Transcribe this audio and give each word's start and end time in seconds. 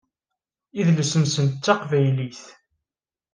Idles-nsent 0.79 1.49
d 1.55 1.59
taqbaylit. 1.65 2.41